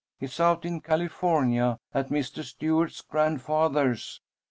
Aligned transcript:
It's 0.19 0.39
out 0.39 0.65
in 0.65 0.81
California, 0.81 1.77
at 1.93 2.09
Mister 2.09 2.41
Stuart's 2.41 3.01
grandfather's. 3.01 4.19